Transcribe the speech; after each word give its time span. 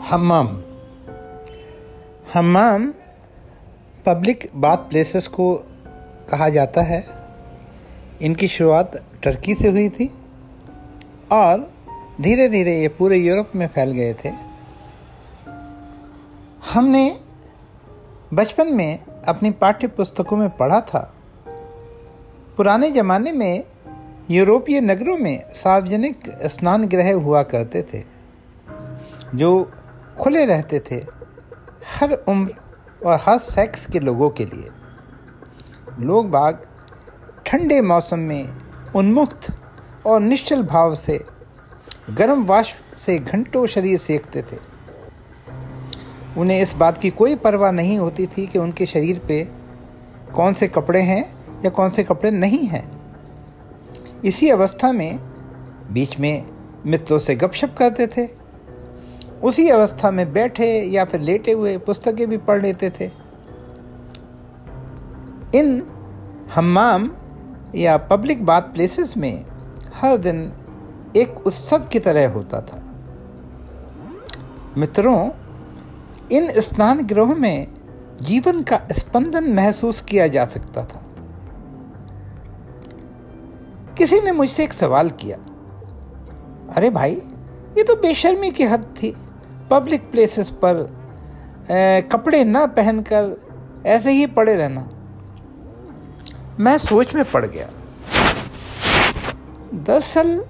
हम्माम 0.00 0.46
हमाम 2.34 2.86
public 4.06 4.48
bath 4.54 4.76
places 4.76 5.26
को 5.26 5.54
कहा 6.30 6.48
जाता 6.48 6.82
है। 6.82 7.04
इनकी 8.22 8.48
शुरुआत 8.48 8.96
टर्की 9.22 9.54
से 9.54 9.68
हुई 9.68 9.88
थी 9.88 10.10
और 11.32 11.70
धीरे 12.20 12.48
धीरे 12.48 12.72
ये 12.72 12.88
पूरे 12.88 13.16
यूरोप 13.16 13.52
में 13.56 13.66
फैल 13.66 13.90
गए 13.90 14.14
थे। 14.14 14.32
हमने 16.72 17.20
बचपन 18.34 18.74
में 18.74 18.98
अपनी 19.28 19.50
पाठ्य 19.50 19.88
पुस्तकों 19.88 20.36
में 20.36 20.48
पढ़ा 20.50 20.80
था। 20.80 21.00
पुराने 22.56 22.90
ज़माने 22.90 23.32
में 23.32 23.64
यूरोपीय 24.30 24.80
नगरों 24.80 25.16
में 25.16 25.52
सार्वजनिक 25.54 26.30
स्नान 26.46 26.86
गृह 26.86 27.14
हुआ 27.14 27.42
करते 27.42 27.82
थे, 27.82 28.02
जो 29.34 29.72
खुले 30.20 30.46
रहते 30.46 30.78
थे, 30.80 30.96
हर 32.00 32.12
उम्र 32.12 32.54
और 33.06 33.18
हर 33.22 33.38
सेक्स 33.38 33.86
के 33.86 34.00
लोगों 34.00 34.30
के 34.30 34.44
लिए। 34.44 34.68
लोग 36.00 36.30
बाग 36.30 36.66
ठंडे 37.46 37.80
मौसम 37.80 38.18
में 38.18 38.56
उन्मुक्त 38.96 39.52
और 40.06 40.20
निश्चल 40.20 40.62
भाव 40.62 40.94
से 40.94 41.24
गर्म 42.10 42.44
वाष्प 42.44 42.96
से 42.98 43.18
घंटों 43.18 43.66
शरीर 43.66 43.98
सेकते 43.98 44.42
थे। 44.42 44.56
उन्हें 46.36 46.62
इस 46.62 46.74
बात 46.74 46.98
की 46.98 47.10
कोई 47.10 47.36
परवाह 47.36 47.70
नहीं 47.70 47.98
होती 47.98 48.26
थी 48.26 48.46
कि 48.46 48.58
उनके 48.58 48.86
शरीर 48.86 49.18
पे 49.18 49.42
कौन 50.34 50.52
से 50.52 50.68
कपड़े 50.68 51.00
हैं 51.00 51.22
या 51.64 51.70
कौन 51.70 51.90
से 51.90 52.04
कपड़े 52.04 52.30
नहीं 52.30 52.66
हैं। 52.66 53.12
इसी 54.24 54.50
अवस्था 54.50 54.92
में 54.92 55.18
बीच 55.92 56.18
में 56.18 56.46
मित्रों 56.86 57.18
से 57.18 57.34
गपशप 57.34 57.74
करते 57.78 58.06
थे। 58.06 58.37
उसी 59.44 59.68
अवस्था 59.68 60.10
में 60.10 60.32
बैठे 60.32 60.66
या 60.82 61.04
फिर 61.04 61.20
लेटे 61.20 61.52
हुए 61.52 61.76
पुस्तकें 61.78 62.28
भी 62.28 62.36
पढ़ 62.36 62.62
लेते 62.62 62.90
थे। 62.90 63.10
इन 65.54 65.82
हमाम 66.54 67.10
या 67.74 67.96
पब्लिक 67.96 68.44
बाथ 68.44 68.62
प्लेसेस 68.62 69.16
में 69.16 69.44
हर 69.94 70.16
दिन 70.16 70.52
एक 71.16 71.46
उत्सव 71.46 71.84
की 71.84 71.98
तरह 71.98 72.32
होता 72.32 72.60
था। 72.60 72.82
मित्रों, 74.76 75.30
इन 76.32 76.50
स्नान 76.60 77.06
गृहों 77.06 77.34
में 77.34 77.66
जीवन 78.22 78.62
का 78.62 78.80
स्पंदन 78.92 79.52
महसूस 79.52 80.00
किया 80.00 80.26
जा 80.28 80.44
सकता 80.46 80.84
था। 80.84 81.04
किसी 83.98 84.20
ने 84.20 84.32
मुझसे 84.32 84.64
एक 84.64 84.72
सवाल 84.72 85.10
किया, 85.10 85.38
अरे 86.76 86.90
भाई, 86.90 87.14
ये 87.78 87.82
तो 87.82 87.94
बेशर्मी 87.94 88.50
की 88.50 88.64
हद 88.64 88.84
थी। 88.96 89.16
पब्लिक 89.70 90.10
प्लेसेस 90.10 90.50
पर 90.50 90.98
ए, 91.70 92.08
कपड़े 92.12 92.44
ना 92.44 92.66
पहनकर 92.66 93.36
ऐसे 93.86 94.10
ही 94.10 94.26
पड़े 94.26 94.54
रहना। 94.54 94.88
मैं 96.60 96.78
सोच 96.78 97.14
में 97.14 97.24
पड़ 97.24 97.46
गया। 97.46 97.68
दरअसल 99.74 100.44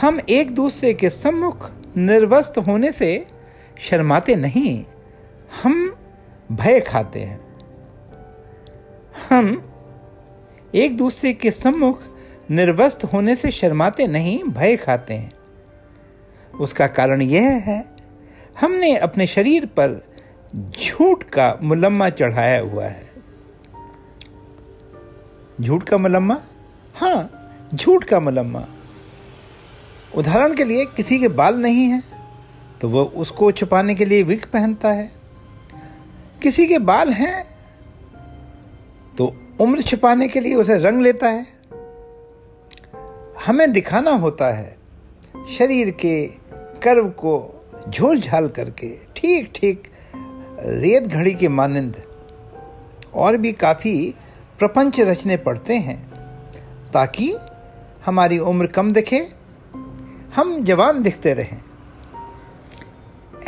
हम 0.00 0.20
एक 0.28 0.54
दूसरे 0.54 0.94
के 0.94 1.10
सम्मुख 1.10 1.70
निर्वस्त 1.96 2.58
होने 2.58 2.92
से 2.92 3.26
शर्माते 3.78 4.36
नहीं 4.36 4.84
हम 5.62 5.96
भय 6.52 6.80
खाते 6.80 7.20
हैं। 7.20 7.40
हम 9.30 9.70
एक 10.74 10.96
दूसरे 10.96 11.32
के 11.32 11.50
सम्मुख 11.50 12.02
निर्वस्त 12.50 13.04
होने 13.04 13.36
से 13.36 13.50
शर्माते 13.50 14.06
नहीं 14.06 14.44
भय 14.44 14.76
खाते 14.76 15.14
हैं। 15.14 15.32
उसका 16.60 16.86
कारण 16.86 17.22
यह 17.22 17.42
है 17.42 17.93
हमने 18.60 18.96
अपने 18.96 19.26
शरीर 19.26 19.66
पर 19.78 20.00
झूठ 20.56 21.22
का 21.24 21.58
मुलम्मा 21.62 22.08
चढ़ाया 22.10 22.60
हुआ 22.60 22.84
है। 22.84 23.12
झूठ 25.60 25.82
का 25.82 25.98
मुलम्मा? 25.98 26.40
हाँ 26.94 27.30
झूठ 27.74 28.04
का 28.04 28.20
मुलम्मा। 28.20 28.64
उदाहरण 30.16 30.54
के 30.54 30.64
लिए 30.64 30.84
किसी 30.86 31.18
के 31.18 31.28
बाल 31.30 31.56
नहीं 31.56 31.84
हैं 31.84 32.02
तो 32.80 32.88
वह 32.88 33.04
उसको 33.16 33.50
छुपाने 33.52 33.94
के 33.94 34.04
लिए 34.04 34.22
विक 34.22 34.44
पहनता 34.46 34.88
है। 34.88 35.10
किसी 36.42 36.66
के 36.66 36.78
बाल 36.80 37.12
हैं 37.12 37.44
तो 39.18 39.34
उम्र 39.60 39.82
छुपाने 39.82 40.28
के 40.28 40.40
लिए 40.40 40.54
उसे 40.54 40.78
रंग 40.78 41.02
लेता 41.02 41.28
है। 41.28 41.46
हमें 43.46 43.70
दिखाना 43.72 44.10
होता 44.10 44.50
है, 44.52 44.76
शरीर 45.50 45.90
के 46.00 46.26
कर्व 46.82 47.08
को 47.10 47.38
झोल 47.90 48.20
झाल 48.20 48.48
करके 48.48 48.88
ठीक 49.16 49.50
ठीक 49.54 49.88
रेत 50.60 51.02
घड़ी 51.02 51.34
के 51.34 51.48
मानंद। 51.48 52.02
और 53.14 53.36
भी 53.36 53.52
काफ़ी 53.52 54.14
प्रपंच 54.58 55.00
रचने 55.00 55.36
पड़ते 55.36 55.74
हैं, 55.74 55.98
ताकि 56.92 57.34
हमारी 58.06 58.38
उम्र 58.38 58.66
कम 58.66 58.90
दिखे, 58.92 59.18
हम 60.34 60.62
जवान 60.64 61.02
दिखते 61.02 61.34
रहें। 61.34 61.60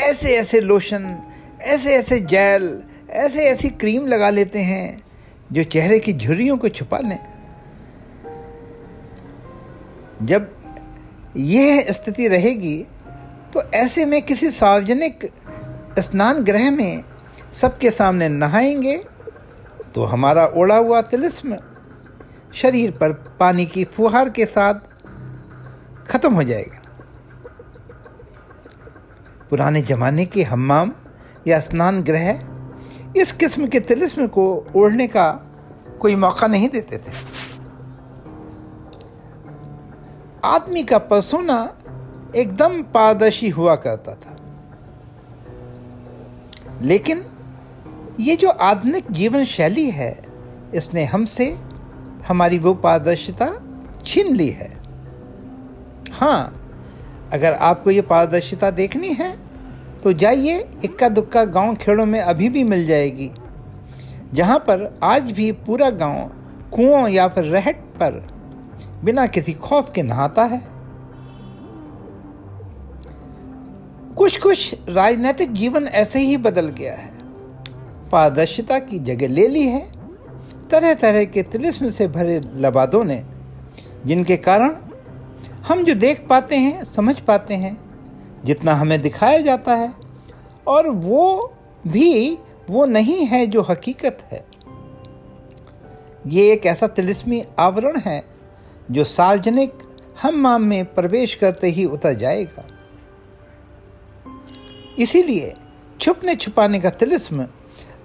ऐसे 0.00 0.36
ऐसे 0.36 0.60
लोशन 0.60 1.16
ऐसे 1.60 1.94
ऐसे 1.94 2.18
जेल 2.20 2.82
ऐसे 3.10 3.44
ऐसी 3.44 3.68
क्रीम 3.70 4.06
लगा 4.06 4.30
लेते 4.30 4.58
हैं, 4.58 5.02
जो 5.52 5.64
चेहरे 5.64 5.98
की 5.98 6.12
झुर्रियों 6.12 6.56
को 6.56 6.68
छुपा 6.68 6.98
लें। 6.98 7.18
जब 10.22 10.50
यह 11.36 11.86
स्थिति 11.90 12.28
रहेगी 12.28 12.86
तो 13.52 13.62
ऐसे 13.74 14.04
में 14.04 14.22
किसी 14.22 14.50
सार्वजनिक 14.50 15.32
स्नान 15.98 16.42
गृह 16.44 16.70
में 16.70 17.04
सबके 17.52 17.90
सामने 17.90 18.28
नहाएँगे 18.28 18.96
तो 19.94 20.04
हमारा 20.04 20.46
ओढ़ा 20.46 20.76
हुआ 20.76 21.00
तिलिस्म 21.00 21.56
शरीर 22.54 22.90
पर 22.90 23.12
पानी 23.40 23.66
की 23.66 23.84
फुहार 23.84 24.30
के 24.30 24.46
साथ 24.46 24.74
खत्म 26.08 26.34
हो 26.34 26.42
जाएगा। 26.42 26.80
पुराने 29.50 29.82
जमाने 29.82 30.24
के 30.26 30.42
हमाम 30.42 30.92
या 31.46 31.60
स्नान 31.60 32.02
गृह 32.02 32.40
इस 33.16 33.32
किस्म 33.32 33.66
के 33.66 33.80
तिलिस्म 33.80 34.26
को 34.26 34.66
ओढ़ने 34.76 35.06
का 35.06 35.30
कोई 36.00 36.14
मौका 36.16 36.46
नहीं 36.46 36.68
देते 36.68 36.98
थे। 36.98 37.12
आदमी 40.44 40.82
का 40.82 40.98
परसोना 40.98 41.58
एकदम 42.34 42.82
पारदर्शी 42.84 43.48
हुआ 43.48 43.74
करता 43.76 44.14
था। 44.14 44.36
लेकिन 46.82 47.24
ये 48.20 48.36
जो 48.36 48.48
आधुनिक 48.48 49.10
जीवन 49.10 49.44
शैली 49.44 49.90
है, 49.90 50.16
इसने 50.74 51.04
हमसे 51.04 51.46
हमारी 52.28 52.58
वो 52.58 52.74
पारदर्शिता 52.74 53.48
छीन 54.06 54.34
ली 54.36 54.48
है। 54.50 54.70
हाँ 56.12 56.52
अगर 57.32 57.52
आपको 57.52 57.90
ये 57.90 58.02
पारदर्शिता 58.02 58.70
देखनी 58.70 59.12
है 59.14 59.36
तो 60.02 60.12
जाइए 60.12 60.58
इक्का 60.84 61.08
दुक्का 61.08 61.44
गाँव 61.44 61.74
खेड़ों 61.76 62.06
में 62.06 62.20
अभी 62.20 62.48
भी 62.48 62.62
मिल 62.64 62.86
जाएगी, 62.86 63.30
जहाँ 64.34 64.58
पर 64.58 64.98
आज 65.02 65.30
भी 65.30 65.50
पूरा 65.66 65.90
गाँव 65.90 66.30
कुओं 66.72 67.06
या 67.08 67.28
फिर 67.28 67.44
रहट 67.44 67.76
पर 67.96 68.22
बिना 69.04 69.26
किसी 69.26 69.52
खौफ 69.54 69.92
के 69.94 70.02
नहाता 70.02 70.44
है। 70.44 70.60
कुछ 74.16 74.38
कुछ 74.38 74.74
राजनीतिक 74.88 75.52
जीवन 75.52 75.84
ऐसे 75.84 76.18
ही 76.18 76.36
बदल 76.36 76.68
गया 76.68 76.94
है। 76.94 77.12
पारदर्शिता 78.10 78.78
की 78.78 78.98
जगह 78.98 79.28
ले 79.28 79.48
ली 79.48 79.62
है। 79.62 79.92
तरह 80.70 80.94
तरह 80.94 81.24
के 81.24 81.42
तिलिस्म 81.42 81.90
से 81.90 82.08
भरे 82.08 82.40
लबादों 82.54 83.04
ने, 83.04 83.24
जिनके 84.06 84.36
कारण 84.36 84.76
हम 85.68 85.84
जो 85.84 85.94
देख 85.94 86.26
पाते 86.28 86.56
हैं, 86.56 86.84
समझ 86.84 87.20
पाते 87.20 87.54
हैं, 87.54 87.78
जितना 88.44 88.74
हमें 88.74 89.02
दिखाया 89.02 89.40
जाता 89.40 89.74
है, 89.74 89.94
और 90.66 90.88
वो 90.88 91.54
भी 91.86 92.38
वो 92.70 92.86
नहीं 92.86 93.26
है 93.26 93.46
जो 93.46 93.62
हकीकत 93.62 94.18
है। 94.32 94.44
ये 96.26 96.52
एक 96.52 96.66
ऐसा 96.66 96.86
तिलिस्मी 96.86 97.44
आवरण 97.58 98.00
है, 98.00 98.24
जो 98.90 99.04
सार्वजनिक 99.04 99.72
हम्माम 100.22 100.62
में 100.62 100.94
प्रवेश 100.94 101.34
करते 101.34 101.66
ही 101.66 101.84
उतर 101.84 102.12
जाएगा। 102.12 102.66
इसीलिए 104.98 105.52
छुपने 106.00 106.36
छुपाने 106.36 106.80
का 106.80 106.90
तिलिस्म 106.90 107.48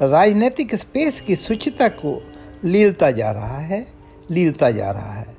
राजनीतिक 0.01 0.75
स्पेस 0.75 1.21
की 1.21 1.35
सुचिता 1.35 1.88
को 1.88 2.31
लीलता 2.65 3.11
जा 3.11 3.31
रहा 3.31 3.57
है, 3.57 3.88
लीलता 4.31 4.71
जा 4.71 4.91
रहा 4.91 5.13
है। 5.13 5.31